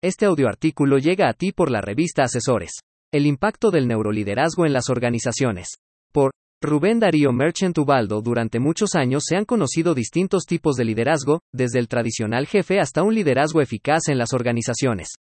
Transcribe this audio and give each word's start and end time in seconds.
Este 0.00 0.26
audioartículo 0.26 0.98
llega 0.98 1.28
a 1.28 1.32
ti 1.32 1.50
por 1.50 1.72
la 1.72 1.80
revista 1.80 2.22
Asesores. 2.22 2.70
El 3.12 3.26
impacto 3.26 3.72
del 3.72 3.88
neuroliderazgo 3.88 4.64
en 4.64 4.72
las 4.72 4.90
organizaciones. 4.90 5.78
Por 6.12 6.30
Rubén 6.62 7.00
Darío 7.00 7.32
Merchant 7.32 7.76
Ubaldo 7.78 8.22
durante 8.22 8.60
muchos 8.60 8.94
años 8.94 9.24
se 9.26 9.36
han 9.36 9.44
conocido 9.44 9.96
distintos 9.96 10.44
tipos 10.44 10.76
de 10.76 10.84
liderazgo, 10.84 11.40
desde 11.52 11.80
el 11.80 11.88
tradicional 11.88 12.46
jefe 12.46 12.78
hasta 12.78 13.02
un 13.02 13.12
liderazgo 13.12 13.60
eficaz 13.60 14.06
en 14.06 14.18
las 14.18 14.32
organizaciones. 14.34 15.14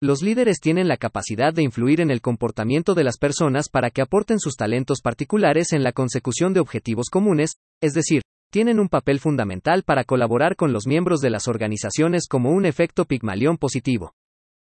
Los 0.00 0.22
líderes 0.22 0.60
tienen 0.60 0.86
la 0.86 0.96
capacidad 0.96 1.52
de 1.52 1.62
influir 1.62 2.00
en 2.00 2.12
el 2.12 2.20
comportamiento 2.20 2.94
de 2.94 3.02
las 3.02 3.18
personas 3.18 3.68
para 3.68 3.90
que 3.90 4.02
aporten 4.02 4.38
sus 4.38 4.54
talentos 4.54 5.00
particulares 5.02 5.72
en 5.72 5.82
la 5.82 5.90
consecución 5.90 6.52
de 6.52 6.60
objetivos 6.60 7.08
comunes, 7.10 7.54
es 7.82 7.94
decir, 7.94 8.22
tienen 8.54 8.78
un 8.78 8.88
papel 8.88 9.18
fundamental 9.18 9.82
para 9.82 10.04
colaborar 10.04 10.54
con 10.54 10.72
los 10.72 10.86
miembros 10.86 11.18
de 11.18 11.28
las 11.28 11.48
organizaciones 11.48 12.28
como 12.28 12.50
un 12.50 12.66
efecto 12.66 13.04
pigmalión 13.04 13.56
positivo. 13.56 14.14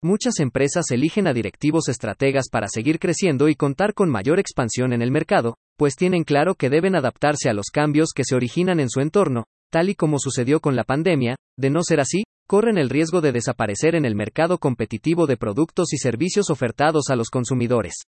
Muchas 0.01 0.39
empresas 0.39 0.93
eligen 0.93 1.27
a 1.27 1.33
directivos 1.33 1.89
estrategas 1.89 2.45
para 2.53 2.69
seguir 2.69 3.01
creciendo 3.01 3.49
y 3.49 3.57
contar 3.57 3.93
con 3.93 4.09
mayor 4.09 4.39
expansión 4.39 4.93
en 4.93 5.03
el 5.03 5.11
mercado, 5.11 5.57
pues 5.77 5.97
tienen 5.97 6.23
claro 6.23 6.55
que 6.55 6.71
deben 6.71 6.95
adaptarse 6.95 7.51
a 7.51 7.53
los 7.53 7.71
cambios 7.73 8.11
que 8.15 8.23
se 8.23 8.37
originan 8.37 8.79
en 8.79 8.89
su 8.89 9.01
entorno, 9.01 9.47
tal 9.73 9.89
y 9.89 9.97
como 9.97 10.21
sucedió 10.21 10.61
con 10.61 10.77
la 10.77 10.85
pandemia, 10.85 11.35
de 11.59 11.71
no 11.71 11.83
ser 11.83 11.99
así, 11.99 12.23
corren 12.47 12.79
el 12.79 12.91
riesgo 12.91 13.23
de 13.23 13.33
desaparecer 13.33 13.97
en 13.97 14.05
el 14.05 14.15
mercado 14.15 14.59
competitivo 14.59 15.27
de 15.27 15.37
productos 15.37 15.93
y 15.93 15.97
servicios 15.97 16.49
ofertados 16.49 17.11
a 17.11 17.17
los 17.17 17.29
consumidores. 17.29 18.05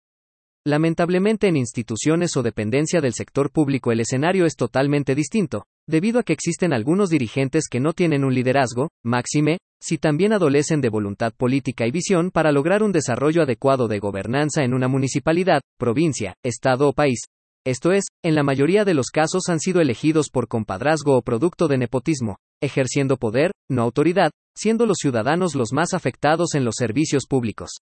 Lamentablemente 0.67 1.47
en 1.47 1.57
instituciones 1.57 2.37
o 2.37 2.43
dependencia 2.43 3.01
del 3.01 3.13
sector 3.13 3.53
público 3.53 3.93
el 3.93 4.01
escenario 4.01 4.47
es 4.47 4.57
totalmente 4.57 5.15
distinto, 5.15 5.67
debido 5.89 6.19
a 6.19 6.25
que 6.25 6.33
existen 6.33 6.73
algunos 6.73 7.09
dirigentes 7.09 7.69
que 7.71 7.79
no 7.79 7.93
tienen 7.93 8.25
un 8.25 8.35
liderazgo, 8.35 8.91
máxime, 9.05 9.59
si 9.81 9.97
también 9.97 10.33
adolecen 10.33 10.81
de 10.81 10.89
voluntad 10.89 11.33
política 11.37 11.87
y 11.87 11.93
visión 11.93 12.33
para 12.33 12.51
lograr 12.51 12.83
un 12.83 12.91
desarrollo 12.91 13.43
adecuado 13.43 13.87
de 13.87 14.01
gobernanza 14.01 14.65
en 14.65 14.75
una 14.75 14.89
municipalidad, 14.89 15.61
provincia, 15.79 16.35
estado 16.45 16.89
o 16.89 16.93
país. 16.93 17.21
Esto 17.65 17.93
es, 17.93 18.07
en 18.25 18.35
la 18.35 18.43
mayoría 18.43 18.85
de 18.85 18.95
los 18.95 19.11
casos 19.11 19.45
han 19.49 19.61
sido 19.61 19.81
elegidos 19.81 20.31
por 20.31 20.49
compadrazgo 20.49 21.17
o 21.17 21.23
producto 21.23 21.69
de 21.69 21.79
nepotismo, 21.79 22.39
ejerciendo 22.61 23.19
poder, 23.19 23.53
no 23.71 23.83
autoridad, 23.83 24.33
siendo 24.57 24.87
los 24.87 24.97
ciudadanos 25.01 25.55
los 25.55 25.73
más 25.73 25.95
afectados 25.95 26.57
en 26.57 26.65
los 26.65 26.75
servicios 26.77 27.27
públicos. 27.29 27.77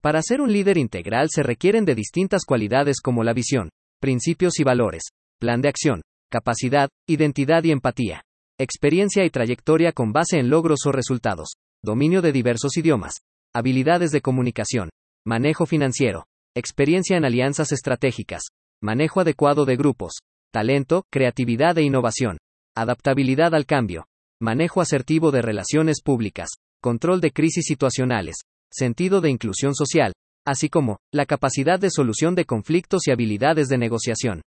Para 0.00 0.22
ser 0.22 0.40
un 0.40 0.52
líder 0.52 0.78
integral 0.78 1.28
se 1.30 1.42
requieren 1.42 1.84
de 1.84 1.96
distintas 1.96 2.44
cualidades 2.44 3.00
como 3.02 3.24
la 3.24 3.32
visión, 3.32 3.70
principios 4.00 4.60
y 4.60 4.64
valores, 4.64 5.02
plan 5.40 5.60
de 5.60 5.68
acción, 5.68 6.02
capacidad, 6.30 6.88
identidad 7.08 7.64
y 7.64 7.72
empatía, 7.72 8.22
experiencia 8.60 9.24
y 9.24 9.30
trayectoria 9.30 9.92
con 9.92 10.12
base 10.12 10.38
en 10.38 10.50
logros 10.50 10.80
o 10.86 10.92
resultados, 10.92 11.54
dominio 11.82 12.22
de 12.22 12.32
diversos 12.32 12.76
idiomas, 12.76 13.14
habilidades 13.52 14.12
de 14.12 14.20
comunicación, 14.20 14.90
manejo 15.26 15.66
financiero, 15.66 16.26
experiencia 16.56 17.16
en 17.16 17.24
alianzas 17.24 17.72
estratégicas, 17.72 18.42
manejo 18.80 19.20
adecuado 19.20 19.64
de 19.64 19.76
grupos, 19.76 20.18
talento, 20.52 21.04
creatividad 21.10 21.76
e 21.78 21.82
innovación, 21.82 22.38
adaptabilidad 22.76 23.54
al 23.54 23.66
cambio, 23.66 24.06
manejo 24.40 24.80
asertivo 24.80 25.32
de 25.32 25.42
relaciones 25.42 26.02
públicas, 26.02 26.50
control 26.80 27.20
de 27.20 27.32
crisis 27.32 27.64
situacionales, 27.66 28.36
sentido 28.72 29.20
de 29.20 29.30
inclusión 29.30 29.74
social, 29.74 30.12
así 30.46 30.68
como 30.68 30.98
la 31.12 31.26
capacidad 31.26 31.78
de 31.78 31.90
solución 31.90 32.34
de 32.34 32.44
conflictos 32.44 33.06
y 33.06 33.10
habilidades 33.10 33.68
de 33.68 33.78
negociación. 33.78 34.42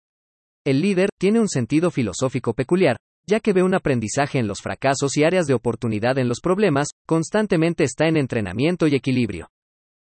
El 0.64 0.80
líder 0.80 1.08
tiene 1.18 1.40
un 1.40 1.48
sentido 1.48 1.90
filosófico 1.90 2.54
peculiar, 2.54 2.96
ya 3.26 3.40
que 3.40 3.52
ve 3.52 3.62
un 3.62 3.74
aprendizaje 3.74 4.38
en 4.38 4.46
los 4.46 4.60
fracasos 4.60 5.16
y 5.16 5.24
áreas 5.24 5.46
de 5.46 5.54
oportunidad 5.54 6.18
en 6.18 6.28
los 6.28 6.40
problemas, 6.40 6.88
constantemente 7.06 7.84
está 7.84 8.08
en 8.08 8.16
entrenamiento 8.16 8.86
y 8.86 8.94
equilibrio. 8.94 9.48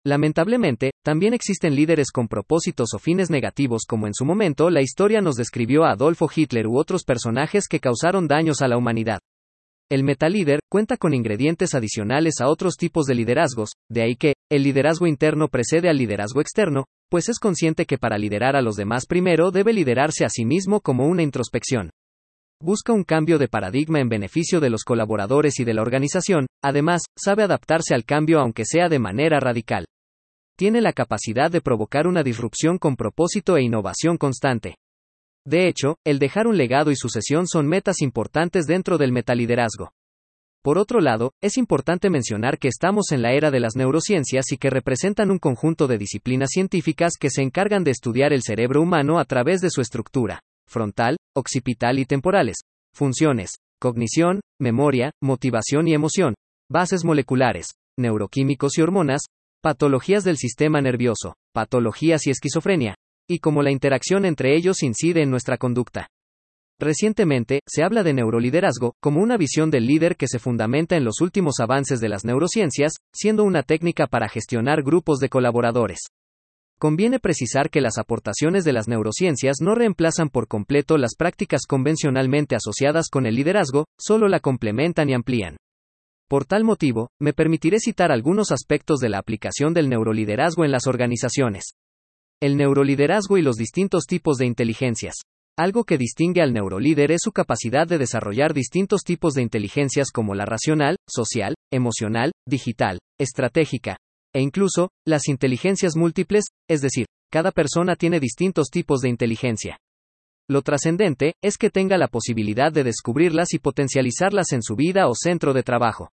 Lamentablemente, 0.05 0.91
también 1.03 1.33
existen 1.33 1.75
líderes 1.75 2.11
con 2.11 2.27
propósitos 2.27 2.93
o 2.93 2.99
fines 2.99 3.31
negativos 3.31 3.85
como 3.87 4.05
en 4.05 4.13
su 4.13 4.23
momento 4.23 4.69
la 4.69 4.81
historia 4.81 5.19
nos 5.19 5.35
describió 5.35 5.83
a 5.83 5.93
Adolfo 5.93 6.29
Hitler 6.33 6.67
u 6.67 6.77
otros 6.77 7.03
personajes 7.03 7.67
que 7.67 7.79
causaron 7.79 8.27
daños 8.27 8.61
a 8.61 8.67
la 8.67 8.77
humanidad. 8.77 9.19
El 9.91 10.03
metalíder 10.03 10.61
cuenta 10.67 10.97
con 10.97 11.13
ingredientes 11.13 11.75
adicionales 11.75 12.41
a 12.41 12.49
otros 12.49 12.75
tipos 12.75 13.05
de 13.05 13.13
liderazgos, 13.13 13.73
de 13.87 14.01
ahí 14.01 14.15
que, 14.15 14.33
el 14.49 14.63
liderazgo 14.63 15.05
interno 15.05 15.47
precede 15.47 15.89
al 15.89 15.97
liderazgo 15.97 16.41
externo, 16.41 16.85
pues 17.07 17.29
es 17.29 17.37
consciente 17.37 17.85
que 17.85 17.99
para 17.99 18.17
liderar 18.17 18.55
a 18.55 18.63
los 18.63 18.75
demás 18.77 19.05
primero 19.05 19.51
debe 19.51 19.73
liderarse 19.73 20.25
a 20.25 20.29
sí 20.29 20.43
mismo 20.43 20.81
como 20.81 21.05
una 21.05 21.21
introspección. 21.21 21.91
Busca 22.59 22.93
un 22.93 23.03
cambio 23.03 23.37
de 23.37 23.47
paradigma 23.47 23.99
en 23.99 24.09
beneficio 24.09 24.59
de 24.59 24.71
los 24.71 24.83
colaboradores 24.83 25.59
y 25.59 25.65
de 25.65 25.75
la 25.75 25.83
organización, 25.83 26.47
además, 26.63 27.03
sabe 27.15 27.43
adaptarse 27.43 27.93
al 27.93 28.05
cambio 28.05 28.39
aunque 28.39 28.65
sea 28.65 28.89
de 28.89 28.97
manera 28.97 29.39
radical. 29.39 29.85
Tiene 30.57 30.81
la 30.81 30.93
capacidad 30.93 31.51
de 31.51 31.61
provocar 31.61 32.07
una 32.07 32.23
disrupción 32.23 32.79
con 32.79 32.95
propósito 32.95 33.55
e 33.55 33.61
innovación 33.61 34.17
constante. 34.17 34.77
De 35.45 35.67
hecho, 35.67 35.97
el 36.03 36.17
dejar 36.17 36.47
un 36.47 36.57
legado 36.57 36.89
y 36.89 36.95
sucesión 36.95 37.47
son 37.47 37.67
metas 37.67 38.01
importantes 38.01 38.65
dentro 38.65 38.97
del 38.97 39.11
metaliderazgo. 39.11 39.91
Por 40.63 40.79
otro 40.79 40.99
lado, 40.99 41.33
es 41.41 41.57
importante 41.57 42.09
mencionar 42.09 42.57
que 42.57 42.67
estamos 42.67 43.11
en 43.11 43.21
la 43.21 43.33
era 43.33 43.51
de 43.51 43.59
las 43.59 43.75
neurociencias 43.75 44.51
y 44.51 44.57
que 44.57 44.71
representan 44.71 45.29
un 45.29 45.37
conjunto 45.37 45.85
de 45.85 45.99
disciplinas 45.99 46.49
científicas 46.51 47.13
que 47.19 47.29
se 47.29 47.43
encargan 47.43 47.83
de 47.83 47.91
estudiar 47.91 48.33
el 48.33 48.41
cerebro 48.41 48.81
humano 48.81 49.19
a 49.19 49.25
través 49.25 49.61
de 49.61 49.69
su 49.69 49.81
estructura, 49.81 50.41
frontal, 50.67 51.17
occipital 51.35 51.99
y 51.99 52.05
temporales, 52.05 52.57
funciones, 52.95 53.51
cognición, 53.79 54.39
memoria, 54.59 55.11
motivación 55.21 55.87
y 55.87 55.93
emoción, 55.93 56.33
bases 56.71 57.05
moleculares, 57.05 57.67
neuroquímicos 57.99 58.79
y 58.79 58.81
hormonas, 58.81 59.21
patologías 59.61 60.23
del 60.23 60.37
sistema 60.37 60.81
nervioso, 60.81 61.35
patologías 61.53 62.25
y 62.25 62.31
esquizofrenia, 62.31 62.95
y 63.27 63.39
cómo 63.39 63.61
la 63.63 63.71
interacción 63.71 64.25
entre 64.25 64.55
ellos 64.55 64.83
incide 64.83 65.21
en 65.21 65.29
nuestra 65.29 65.57
conducta. 65.57 66.09
Recientemente, 66.79 67.61
se 67.65 67.83
habla 67.83 68.03
de 68.03 68.13
neuroliderazgo, 68.13 68.95
como 68.99 69.21
una 69.21 69.37
visión 69.37 69.71
del 69.71 69.87
líder 69.87 70.17
que 70.17 70.27
se 70.27 70.39
fundamenta 70.39 70.97
en 70.97 71.05
los 71.05 71.21
últimos 71.21 71.59
avances 71.61 72.01
de 72.01 72.09
las 72.09 72.25
neurociencias, 72.25 72.95
siendo 73.13 73.45
una 73.45 73.63
técnica 73.63 74.07
para 74.07 74.27
gestionar 74.27 74.83
grupos 74.83 75.19
de 75.19 75.29
colaboradores. 75.29 75.99
Conviene 76.77 77.19
precisar 77.19 77.69
que 77.69 77.79
las 77.79 77.97
aportaciones 77.97 78.65
de 78.65 78.73
las 78.73 78.89
neurociencias 78.89 79.57
no 79.61 79.75
reemplazan 79.75 80.27
por 80.27 80.49
completo 80.49 80.97
las 80.97 81.15
prácticas 81.15 81.61
convencionalmente 81.65 82.55
asociadas 82.57 83.07
con 83.09 83.25
el 83.25 83.35
liderazgo, 83.35 83.85
solo 83.97 84.27
la 84.27 84.41
complementan 84.41 85.09
y 85.09 85.13
amplían. 85.13 85.55
Por 86.27 86.43
tal 86.43 86.65
motivo, 86.65 87.11
me 87.21 87.31
permitiré 87.31 87.79
citar 87.79 88.11
algunos 88.11 88.51
aspectos 88.51 88.99
de 88.99 89.07
la 89.07 89.19
aplicación 89.19 89.73
del 89.73 89.87
neuroliderazgo 89.87 90.65
en 90.65 90.71
las 90.71 90.87
organizaciones. 90.87 91.75
El 92.41 92.57
neuroliderazgo 92.57 93.37
y 93.37 93.41
los 93.41 93.55
distintos 93.55 94.05
tipos 94.07 94.37
de 94.37 94.45
inteligencias. 94.45 95.15
Algo 95.57 95.85
que 95.85 95.97
distingue 95.97 96.41
al 96.41 96.51
neurolíder 96.51 97.13
es 97.13 97.21
su 97.23 97.31
capacidad 97.31 97.87
de 97.87 97.97
desarrollar 97.97 98.53
distintos 98.53 99.03
tipos 99.03 99.33
de 99.35 99.41
inteligencias 99.41 100.11
como 100.11 100.35
la 100.35 100.45
racional, 100.45 100.97
social, 101.07 101.55
emocional, 101.71 102.33
digital, 102.45 102.99
estratégica, 103.17 103.97
e 104.33 104.41
incluso, 104.41 104.89
las 105.07 105.29
inteligencias 105.29 105.95
múltiples, 105.95 106.47
es 106.69 106.81
decir, 106.81 107.05
cada 107.31 107.51
persona 107.51 107.95
tiene 107.95 108.19
distintos 108.19 108.67
tipos 108.69 108.99
de 108.99 109.07
inteligencia. 109.07 109.77
Lo 110.49 110.61
trascendente 110.61 111.35
es 111.41 111.57
que 111.57 111.69
tenga 111.69 111.97
la 111.97 112.09
posibilidad 112.09 112.71
de 112.71 112.83
descubrirlas 112.83 113.53
y 113.53 113.59
potencializarlas 113.59 114.51
en 114.51 114.61
su 114.61 114.75
vida 114.75 115.07
o 115.07 115.15
centro 115.15 115.53
de 115.53 115.63
trabajo. 115.63 116.09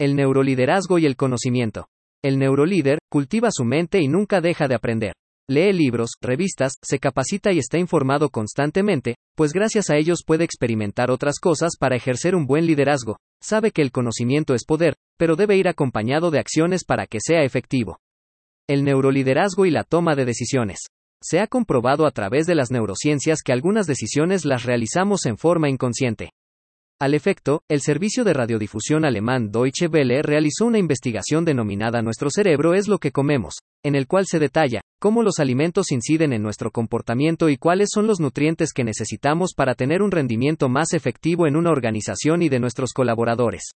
El 0.00 0.16
neuroliderazgo 0.16 0.98
y 0.98 1.06
el 1.06 1.14
conocimiento. 1.14 1.86
El 2.24 2.40
neurolíder 2.40 2.98
cultiva 3.08 3.50
su 3.52 3.64
mente 3.64 4.00
y 4.00 4.08
nunca 4.08 4.40
deja 4.40 4.66
de 4.66 4.74
aprender. 4.74 5.12
Lee 5.46 5.74
libros, 5.74 6.12
revistas, 6.22 6.72
se 6.80 6.98
capacita 6.98 7.52
y 7.52 7.58
está 7.58 7.76
informado 7.76 8.30
constantemente, 8.30 9.16
pues 9.36 9.52
gracias 9.52 9.90
a 9.90 9.96
ellos 9.96 10.22
puede 10.26 10.42
experimentar 10.42 11.10
otras 11.10 11.38
cosas 11.38 11.76
para 11.78 11.96
ejercer 11.96 12.34
un 12.34 12.46
buen 12.46 12.64
liderazgo. 12.64 13.18
Sabe 13.42 13.70
que 13.70 13.82
el 13.82 13.92
conocimiento 13.92 14.54
es 14.54 14.64
poder, 14.64 14.94
pero 15.18 15.36
debe 15.36 15.58
ir 15.58 15.68
acompañado 15.68 16.30
de 16.30 16.38
acciones 16.38 16.84
para 16.84 17.06
que 17.06 17.18
sea 17.20 17.44
efectivo. 17.44 17.98
El 18.66 18.84
neuroliderazgo 18.84 19.66
y 19.66 19.70
la 19.70 19.84
toma 19.84 20.14
de 20.14 20.24
decisiones. 20.24 20.78
Se 21.22 21.40
ha 21.40 21.46
comprobado 21.46 22.06
a 22.06 22.10
través 22.10 22.46
de 22.46 22.54
las 22.54 22.70
neurociencias 22.70 23.42
que 23.44 23.52
algunas 23.52 23.86
decisiones 23.86 24.46
las 24.46 24.64
realizamos 24.64 25.26
en 25.26 25.36
forma 25.36 25.68
inconsciente. 25.68 26.30
Al 26.98 27.12
efecto, 27.12 27.60
el 27.68 27.82
servicio 27.82 28.24
de 28.24 28.32
radiodifusión 28.32 29.04
alemán 29.04 29.50
Deutsche 29.50 29.88
Welle 29.88 30.22
realizó 30.22 30.64
una 30.64 30.78
investigación 30.78 31.44
denominada 31.44 32.00
Nuestro 32.00 32.30
cerebro 32.30 32.72
es 32.72 32.88
lo 32.88 32.98
que 32.98 33.12
comemos, 33.12 33.56
en 33.84 33.94
el 33.94 34.06
cual 34.06 34.24
se 34.26 34.38
detalla 34.38 34.80
cómo 35.00 35.22
los 35.22 35.38
alimentos 35.38 35.92
inciden 35.92 36.32
en 36.32 36.42
nuestro 36.42 36.70
comportamiento 36.70 37.50
y 37.50 37.58
cuáles 37.58 37.90
son 37.92 38.06
los 38.06 38.20
nutrientes 38.20 38.72
que 38.72 38.84
necesitamos 38.84 39.52
para 39.54 39.74
tener 39.74 40.02
un 40.02 40.10
rendimiento 40.10 40.68
más 40.68 40.94
efectivo 40.94 41.46
en 41.46 41.56
una 41.56 41.70
organización 41.70 42.42
y 42.42 42.48
de 42.48 42.58
nuestros 42.58 42.92
colaboradores. 42.92 43.72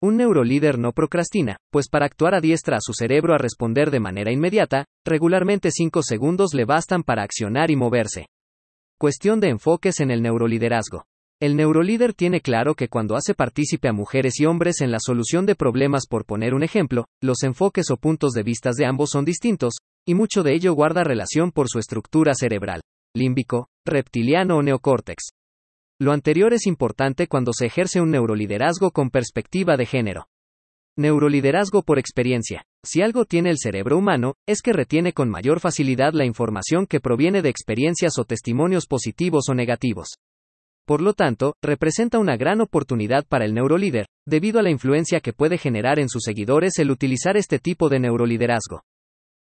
Un 0.00 0.16
neurolíder 0.16 0.78
no 0.78 0.92
procrastina, 0.92 1.56
pues 1.70 1.88
para 1.88 2.06
actuar 2.06 2.34
adiestra 2.34 2.76
a 2.78 2.80
su 2.80 2.92
cerebro 2.94 3.34
a 3.34 3.38
responder 3.38 3.90
de 3.90 4.00
manera 4.00 4.32
inmediata, 4.32 4.86
regularmente 5.04 5.70
5 5.70 6.02
segundos 6.02 6.54
le 6.54 6.64
bastan 6.64 7.02
para 7.02 7.22
accionar 7.22 7.70
y 7.70 7.76
moverse. 7.76 8.26
Cuestión 8.98 9.40
de 9.40 9.50
enfoques 9.50 10.00
en 10.00 10.10
el 10.10 10.22
neuroliderazgo. 10.22 11.04
El 11.40 11.56
neurolíder 11.56 12.14
tiene 12.14 12.40
claro 12.40 12.74
que 12.74 12.88
cuando 12.88 13.16
hace 13.16 13.34
partícipe 13.34 13.88
a 13.88 13.92
mujeres 13.92 14.38
y 14.38 14.46
hombres 14.46 14.80
en 14.80 14.92
la 14.92 14.98
solución 15.00 15.46
de 15.46 15.56
problemas, 15.56 16.06
por 16.08 16.24
poner 16.24 16.54
un 16.54 16.62
ejemplo, 16.62 17.06
los 17.20 17.42
enfoques 17.42 17.90
o 17.90 17.96
puntos 17.96 18.32
de 18.32 18.44
vista 18.44 18.70
de 18.76 18.86
ambos 18.86 19.10
son 19.10 19.24
distintos, 19.24 19.74
y 20.06 20.14
mucho 20.14 20.42
de 20.42 20.54
ello 20.54 20.74
guarda 20.74 21.02
relación 21.02 21.50
por 21.50 21.68
su 21.68 21.80
estructura 21.80 22.34
cerebral, 22.34 22.82
límbico, 23.16 23.68
reptiliano 23.84 24.58
o 24.58 24.62
neocórtex. 24.62 25.30
Lo 26.00 26.12
anterior 26.12 26.52
es 26.52 26.66
importante 26.66 27.26
cuando 27.26 27.52
se 27.52 27.66
ejerce 27.66 28.00
un 28.00 28.10
neuroliderazgo 28.10 28.92
con 28.92 29.10
perspectiva 29.10 29.76
de 29.76 29.86
género. 29.86 30.26
Neuroliderazgo 30.96 31.82
por 31.82 31.98
experiencia. 31.98 32.64
Si 32.84 33.02
algo 33.02 33.24
tiene 33.24 33.50
el 33.50 33.58
cerebro 33.58 33.98
humano, 33.98 34.34
es 34.46 34.62
que 34.62 34.72
retiene 34.72 35.12
con 35.12 35.28
mayor 35.28 35.58
facilidad 35.58 36.12
la 36.12 36.24
información 36.24 36.86
que 36.86 37.00
proviene 37.00 37.42
de 37.42 37.48
experiencias 37.48 38.18
o 38.18 38.24
testimonios 38.24 38.86
positivos 38.86 39.48
o 39.48 39.54
negativos. 39.54 40.14
Por 40.86 41.00
lo 41.00 41.14
tanto, 41.14 41.54
representa 41.62 42.18
una 42.18 42.36
gran 42.36 42.60
oportunidad 42.60 43.24
para 43.26 43.46
el 43.46 43.54
neurolíder, 43.54 44.06
debido 44.26 44.60
a 44.60 44.62
la 44.62 44.70
influencia 44.70 45.20
que 45.20 45.32
puede 45.32 45.56
generar 45.56 45.98
en 45.98 46.10
sus 46.10 46.24
seguidores 46.24 46.78
el 46.78 46.90
utilizar 46.90 47.38
este 47.38 47.58
tipo 47.58 47.88
de 47.88 48.00
neuroliderazgo. 48.00 48.82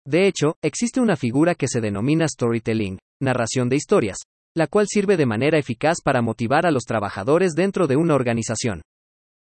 De 0.04 0.26
hecho, 0.26 0.56
existe 0.64 1.00
una 1.00 1.16
figura 1.16 1.54
que 1.54 1.68
se 1.68 1.80
denomina 1.80 2.28
storytelling, 2.28 2.98
narración 3.22 3.70
de 3.70 3.76
historias, 3.76 4.18
la 4.56 4.66
cual 4.66 4.88
sirve 4.88 5.16
de 5.16 5.28
manera 5.28 5.60
eficaz 5.60 5.98
para 6.04 6.24
motivar 6.24 6.66
a 6.66 6.72
los 6.72 6.86
trabajadores 6.86 7.54
dentro 7.54 7.86
de 7.86 7.98
una 7.98 8.16
organización. 8.16 8.82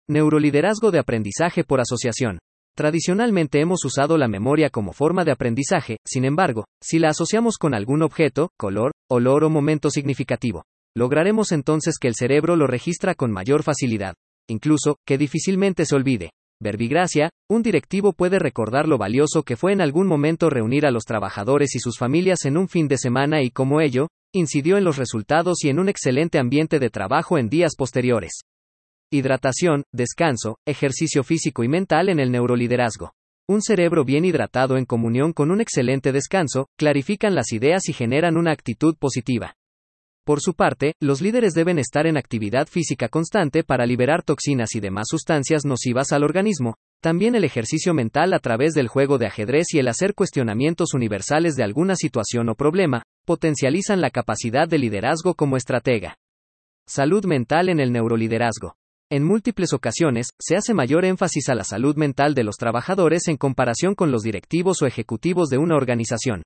Neuroliderazgo 0.09 0.91
de 0.91 0.99
aprendizaje 0.99 1.63
por 1.63 1.81
asociación. 1.81 2.39
Tradicionalmente 2.77 3.61
hemos 3.61 3.85
usado 3.85 4.19
la 4.19 4.27
memoria 4.27 4.69
como 4.69 4.93
forma 4.93 5.25
de 5.25 5.31
aprendizaje, 5.31 5.99
sin 6.05 6.25
embargo, 6.25 6.65
si 6.83 6.99
la 6.99 7.11
asociamos 7.11 7.57
con 7.57 7.73
algún 7.73 8.03
objeto, 8.03 8.51
color, 8.59 8.91
olor 9.09 9.45
o 9.45 9.51
momento 9.51 9.91
significativo, 9.91 10.65
Lograremos 10.97 11.51
entonces 11.51 11.99
que 12.01 12.09
el 12.09 12.15
cerebro 12.15 12.55
lo 12.55 12.67
registra 12.67 13.15
con 13.15 13.33
mayor 13.33 13.63
facilidad. 13.65 14.15
Incluso, 14.49 14.99
que 15.05 15.19
difícilmente 15.19 15.87
se 15.87 15.97
olvide. 15.97 16.31
Verbigracia, 16.63 17.31
un 17.51 17.63
directivo 17.63 18.13
puede 18.13 18.39
recordar 18.39 18.87
lo 18.87 18.97
valioso 18.97 19.43
que 19.43 19.57
fue 19.57 19.73
en 19.73 19.81
algún 19.81 20.07
momento 20.07 20.51
reunir 20.51 20.87
a 20.87 20.93
los 20.93 21.05
trabajadores 21.05 21.75
y 21.75 21.81
sus 21.81 21.99
familias 21.99 22.45
en 22.45 22.57
un 22.57 22.69
fin 22.69 22.87
de 22.87 22.97
semana 22.97 23.43
y 23.43 23.51
cómo 23.51 23.81
ello, 23.81 24.09
incidió 24.33 24.77
en 24.77 24.85
los 24.85 24.97
resultados 24.97 25.65
y 25.65 25.69
en 25.69 25.79
un 25.79 25.89
excelente 25.89 26.39
ambiente 26.39 26.79
de 26.79 26.91
trabajo 26.91 27.39
en 27.39 27.49
días 27.49 27.75
posteriores. 27.77 28.41
Hidratación, 29.11 29.83
descanso, 29.93 30.59
ejercicio 30.67 31.25
físico 31.25 31.65
y 31.65 31.69
mental 31.69 32.09
en 32.09 32.21
el 32.21 32.31
neuroliderazgo. 32.31 33.13
Un 33.49 33.63
cerebro 33.63 34.05
bien 34.05 34.25
hidratado 34.25 34.77
en 34.77 34.87
comunión 34.87 35.33
con 35.33 35.51
un 35.51 35.61
excelente 35.61 36.13
descanso, 36.13 36.69
clarifican 36.79 37.35
las 37.35 37.53
ideas 37.53 37.89
y 37.89 37.93
generan 37.93 38.37
una 38.37 38.53
actitud 38.53 38.97
positiva. 38.97 39.55
Por 40.25 40.41
su 40.41 40.55
parte, 40.55 40.95
los 41.01 41.21
líderes 41.21 41.53
deben 41.53 41.79
estar 41.79 42.07
en 42.07 42.17
actividad 42.17 42.67
física 42.67 43.09
constante 43.09 43.63
para 43.63 43.85
liberar 43.85 44.23
toxinas 44.23 44.75
y 44.75 44.81
demás 44.81 45.09
sustancias 45.11 45.67
nocivas 45.67 46.13
al 46.13 46.25
organismo, 46.25 46.77
también 47.03 47.35
el 47.35 47.45
ejercicio 47.45 47.93
mental 47.93 48.33
a 48.33 48.39
través 48.39 48.73
del 48.73 48.89
juego 48.89 49.19
de 49.19 49.27
ajedrez 49.27 49.67
y 49.75 49.79
el 49.79 49.89
hacer 49.89 50.15
cuestionamientos 50.15 50.95
universales 50.95 51.57
de 51.57 51.65
alguna 51.65 51.95
situación 51.95 52.49
o 52.49 52.55
problema, 52.55 53.03
potencializan 53.27 54.01
la 54.01 54.09
capacidad 54.09 54.67
de 54.67 54.79
liderazgo 54.79 55.35
como 55.35 55.59
estratega. 55.59 56.17
Salud 56.89 57.27
mental 57.27 57.69
en 57.69 57.79
el 57.79 57.93
neuroliderazgo. 57.93 58.77
En 59.11 59.25
múltiples 59.25 59.75
ocasiones, 59.75 60.29
se 60.41 60.57
hace 60.57 60.73
mayor 60.73 61.05
énfasis 61.05 61.51
a 61.51 61.55
la 61.55 61.65
salud 61.65 61.97
mental 61.97 62.35
de 62.35 62.45
los 62.45 62.57
trabajadores 62.57 63.29
en 63.29 63.37
comparación 63.37 63.95
con 63.95 64.11
los 64.11 64.23
directivos 64.23 64.81
o 64.81 64.87
ejecutivos 64.87 65.51
de 65.51 65.59
una 65.59 65.77
organización. 65.77 66.43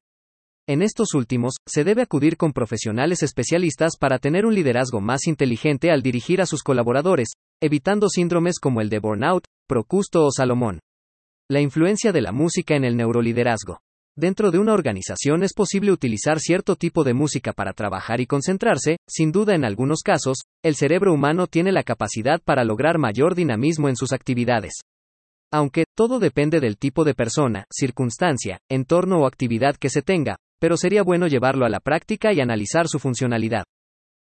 En 0.69 0.82
estos 0.82 1.15
últimos, 1.15 1.55
se 1.67 1.82
debe 1.82 2.03
acudir 2.03 2.37
con 2.37 2.53
profesionales 2.53 3.23
especialistas 3.23 3.97
para 3.99 4.19
tener 4.19 4.44
un 4.44 4.55
liderazgo 4.55 5.00
más 5.00 5.26
inteligente 5.26 5.91
al 5.91 6.03
dirigir 6.03 6.43
a 6.43 6.47
sus 6.47 6.62
colaboradores, 6.62 7.29
evitando 7.62 8.11
síndromes 8.11 8.59
como 8.61 8.82
el 8.82 8.91
de 8.91 8.99
burnout, 8.99 9.44
Procusto 9.67 10.26
o 10.26 10.31
Salomón. 10.31 10.81
La 11.50 11.62
influencia 11.62 12.12
de 12.12 12.20
la 12.20 12.32
música 12.32 12.76
en 12.76 12.85
el 12.85 12.99
neuroliderazgo. 12.99 13.81
Dentro 14.15 14.50
de 14.50 14.59
una 14.59 14.75
organización 14.75 15.43
es 15.43 15.55
posible 15.55 15.91
utilizar 15.91 16.38
cierto 16.38 16.76
tipo 16.76 17.03
de 17.03 17.15
música 17.15 17.55
para 17.55 17.73
trabajar 17.73 18.20
y 18.20 18.26
concentrarse, 18.26 18.99
sin 19.09 19.32
duda 19.32 19.55
en 19.55 19.65
algunos 19.65 20.03
casos, 20.03 20.37
el 20.62 20.75
cerebro 20.75 21.15
humano 21.15 21.47
tiene 21.47 21.73
la 21.73 21.82
capacidad 21.82 22.43
para 22.43 22.65
lograr 22.65 22.99
mayor 22.99 23.35
dinamismo 23.35 23.88
en 23.88 23.97
sus 23.97 24.12
actividades. 24.12 24.75
Aunque, 25.50 25.85
todo 25.97 26.19
depende 26.19 26.61
del 26.61 26.76
tipo 26.76 27.05
de 27.05 27.15
persona, 27.15 27.65
circunstancia, 27.73 28.59
entorno 28.69 29.20
o 29.20 29.26
actividad 29.26 29.76
que 29.76 29.88
se 29.88 30.03
tenga, 30.03 30.37
pero 30.58 30.76
sería 30.76 31.02
bueno 31.02 31.26
llevarlo 31.26 31.64
a 31.66 31.69
la 31.69 31.81
práctica 31.81 32.32
y 32.32 32.40
analizar 32.40 32.88
su 32.88 32.99
funcionalidad. 32.99 33.64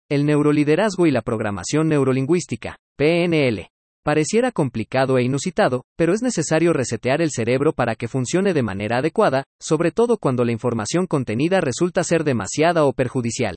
El 0.10 0.26
neuroliderazgo 0.26 1.08
y 1.08 1.12
la 1.12 1.22
programación 1.22 1.88
neurolingüística, 1.88 2.78
PNL. 2.98 3.68
Pareciera 4.04 4.52
complicado 4.52 5.18
e 5.18 5.24
inusitado, 5.24 5.86
pero 5.98 6.14
es 6.14 6.22
necesario 6.22 6.74
resetear 6.74 7.22
el 7.22 7.32
cerebro 7.32 7.72
para 7.72 7.96
que 7.96 8.10
funcione 8.10 8.54
de 8.54 8.62
manera 8.62 8.98
adecuada, 8.98 9.46
sobre 9.62 9.92
todo 9.92 10.18
cuando 10.18 10.44
la 10.44 10.52
información 10.52 11.08
contenida 11.08 11.62
resulta 11.62 12.04
ser 12.04 12.26
demasiada 12.26 12.84
o 12.84 12.92
perjudicial. 12.92 13.56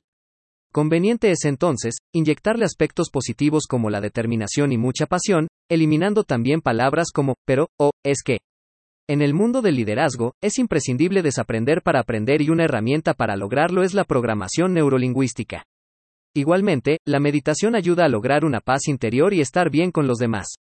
Conveniente 0.71 1.31
es 1.31 1.43
entonces, 1.43 1.95
inyectarle 2.13 2.63
aspectos 2.63 3.09
positivos 3.09 3.65
como 3.67 3.89
la 3.89 3.99
determinación 3.99 4.71
y 4.71 4.77
mucha 4.77 5.05
pasión, 5.05 5.47
eliminando 5.69 6.23
también 6.23 6.61
palabras 6.61 7.07
como, 7.13 7.35
pero, 7.45 7.67
o, 7.77 7.91
es 8.05 8.21
que. 8.23 8.37
En 9.09 9.21
el 9.21 9.33
mundo 9.33 9.61
del 9.61 9.75
liderazgo, 9.75 10.33
es 10.41 10.59
imprescindible 10.59 11.21
desaprender 11.21 11.81
para 11.81 12.01
aprender 12.01 12.41
y 12.41 12.49
una 12.49 12.65
herramienta 12.65 13.13
para 13.13 13.37
lograrlo 13.37 13.83
es 13.83 13.93
la 13.93 14.03
programación 14.03 14.73
neurolingüística. 14.73 15.63
Igualmente, 16.35 16.99
la 17.05 17.21
meditación 17.21 17.73
ayuda 17.75 18.03
a 18.03 18.09
lograr 18.09 18.43
una 18.43 18.59
paz 18.59 18.89
interior 18.89 19.33
y 19.33 19.39
estar 19.39 19.69
bien 19.69 19.91
con 19.91 20.07
los 20.07 20.17
demás. 20.17 20.55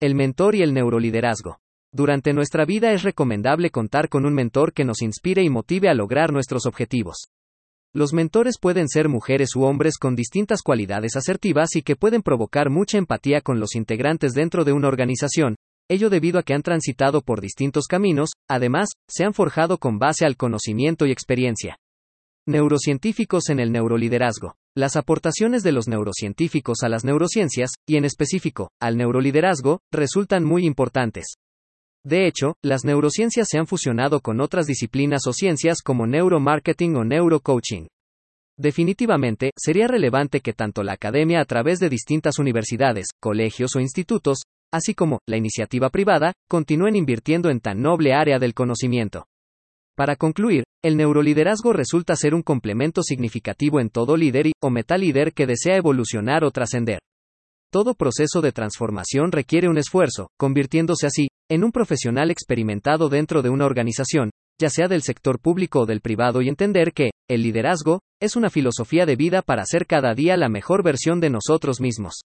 El 0.00 0.14
mentor 0.14 0.54
y 0.54 0.62
el 0.62 0.72
neuroliderazgo. 0.74 1.58
Durante 1.92 2.32
nuestra 2.32 2.64
vida 2.64 2.92
es 2.92 3.02
recomendable 3.02 3.70
contar 3.70 4.08
con 4.08 4.26
un 4.26 4.32
mentor 4.32 4.72
que 4.72 4.84
nos 4.84 5.02
inspire 5.02 5.42
y 5.42 5.50
motive 5.50 5.88
a 5.88 5.94
lograr 5.94 6.32
nuestros 6.32 6.66
objetivos. 6.66 7.30
Los 7.92 8.12
mentores 8.12 8.58
pueden 8.60 8.88
ser 8.88 9.08
mujeres 9.08 9.56
u 9.56 9.64
hombres 9.64 9.98
con 9.98 10.14
distintas 10.14 10.62
cualidades 10.62 11.16
asertivas 11.16 11.74
y 11.74 11.82
que 11.82 11.96
pueden 11.96 12.22
provocar 12.22 12.70
mucha 12.70 12.96
empatía 12.96 13.40
con 13.40 13.58
los 13.58 13.74
integrantes 13.74 14.34
dentro 14.34 14.64
de 14.64 14.72
una 14.72 14.86
organización, 14.86 15.56
ello 15.88 16.10
debido 16.10 16.38
a 16.38 16.42
que 16.42 16.54
han 16.54 16.62
transitado 16.62 17.22
por 17.22 17.40
distintos 17.40 17.86
caminos, 17.86 18.30
además, 18.48 18.90
se 19.08 19.24
han 19.24 19.34
forjado 19.34 19.78
con 19.78 19.98
base 19.98 20.24
al 20.24 20.36
conocimiento 20.36 21.06
y 21.06 21.12
experiencia. 21.12 21.76
Neurocientíficos 22.46 23.50
en 23.50 23.60
el 23.60 23.70
neuroliderazgo. 23.70 24.56
Las 24.74 24.96
aportaciones 24.96 25.62
de 25.62 25.72
los 25.72 25.86
neurocientíficos 25.86 26.78
a 26.82 26.88
las 26.88 27.04
neurociencias, 27.04 27.70
y 27.86 27.96
en 27.96 28.04
específico, 28.04 28.70
al 28.80 28.96
neuroliderazgo, 28.96 29.80
resultan 29.92 30.44
muy 30.44 30.66
importantes. 30.66 31.34
De 32.04 32.26
hecho, 32.26 32.54
las 32.62 32.84
neurociencias 32.84 33.46
se 33.48 33.58
han 33.58 33.66
fusionado 33.66 34.20
con 34.20 34.40
otras 34.40 34.66
disciplinas 34.66 35.26
o 35.26 35.32
ciencias 35.32 35.82
como 35.82 36.06
neuromarketing 36.06 36.96
o 36.96 37.04
neurocoaching. 37.04 37.86
Definitivamente, 38.58 39.50
sería 39.56 39.86
relevante 39.86 40.40
que 40.40 40.52
tanto 40.52 40.82
la 40.82 40.94
academia 40.94 41.40
a 41.40 41.44
través 41.44 41.78
de 41.78 41.88
distintas 41.88 42.38
universidades, 42.38 43.08
colegios 43.20 43.76
o 43.76 43.80
institutos, 43.80 44.42
así 44.72 44.94
como 44.94 45.20
la 45.28 45.36
iniciativa 45.36 45.90
privada, 45.90 46.32
continúen 46.48 46.96
invirtiendo 46.96 47.50
en 47.50 47.60
tan 47.60 47.82
noble 47.82 48.14
área 48.14 48.38
del 48.38 48.54
conocimiento. 48.54 49.26
Para 49.94 50.16
concluir, 50.16 50.64
el 50.82 50.96
neuroliderazgo 50.96 51.72
resulta 51.72 52.16
ser 52.16 52.34
un 52.34 52.42
complemento 52.42 53.02
significativo 53.02 53.78
en 53.78 53.90
todo 53.90 54.16
líder 54.16 54.46
y, 54.46 54.52
o 54.60 54.70
metalíder 54.70 55.32
que 55.34 55.46
desea 55.46 55.76
evolucionar 55.76 56.44
o 56.44 56.50
trascender. 56.50 57.00
Todo 57.70 57.94
proceso 57.94 58.40
de 58.40 58.52
transformación 58.52 59.32
requiere 59.32 59.68
un 59.68 59.78
esfuerzo, 59.78 60.28
convirtiéndose 60.38 61.06
así, 61.06 61.28
en 61.50 61.64
un 61.64 61.72
profesional 61.72 62.30
experimentado 62.30 63.08
dentro 63.08 63.42
de 63.42 63.50
una 63.50 63.66
organización, 63.66 64.30
ya 64.60 64.70
sea 64.70 64.88
del 64.88 65.02
sector 65.02 65.38
público 65.38 65.80
o 65.80 65.86
del 65.86 66.00
privado 66.00 66.42
y 66.42 66.48
entender 66.48 66.92
que, 66.92 67.10
el 67.28 67.42
liderazgo, 67.42 68.00
es 68.20 68.36
una 68.36 68.50
filosofía 68.50 69.06
de 69.06 69.16
vida 69.16 69.42
para 69.42 69.64
ser 69.64 69.86
cada 69.86 70.14
día 70.14 70.36
la 70.36 70.48
mejor 70.48 70.82
versión 70.82 71.20
de 71.20 71.30
nosotros 71.30 71.80
mismos. 71.80 72.22